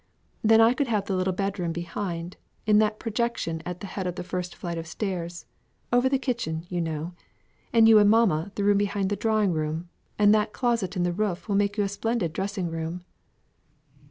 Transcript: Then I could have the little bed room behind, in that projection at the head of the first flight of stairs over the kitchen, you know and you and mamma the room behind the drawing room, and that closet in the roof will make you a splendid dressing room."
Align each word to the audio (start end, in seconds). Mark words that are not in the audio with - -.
Then 0.43 0.59
I 0.61 0.73
could 0.73 0.87
have 0.87 1.05
the 1.05 1.15
little 1.15 1.31
bed 1.31 1.59
room 1.59 1.71
behind, 1.71 2.35
in 2.65 2.79
that 2.79 2.97
projection 2.97 3.61
at 3.67 3.81
the 3.81 3.85
head 3.85 4.07
of 4.07 4.15
the 4.15 4.23
first 4.23 4.55
flight 4.55 4.79
of 4.79 4.87
stairs 4.87 5.45
over 5.93 6.09
the 6.09 6.17
kitchen, 6.17 6.65
you 6.69 6.81
know 6.81 7.13
and 7.71 7.87
you 7.87 7.99
and 7.99 8.09
mamma 8.09 8.51
the 8.55 8.63
room 8.63 8.79
behind 8.79 9.09
the 9.11 9.15
drawing 9.15 9.53
room, 9.53 9.89
and 10.17 10.33
that 10.33 10.53
closet 10.53 10.97
in 10.97 11.03
the 11.03 11.13
roof 11.13 11.47
will 11.47 11.53
make 11.55 11.77
you 11.77 11.83
a 11.83 11.87
splendid 11.87 12.33
dressing 12.33 12.67
room." 12.71 13.05